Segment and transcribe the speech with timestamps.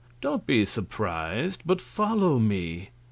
[0.19, 2.89] Don't be surpris'd, but follow me.